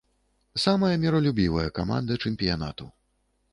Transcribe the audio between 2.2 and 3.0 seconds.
чэмпіянату.